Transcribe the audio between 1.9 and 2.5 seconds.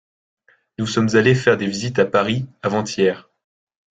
à Paris,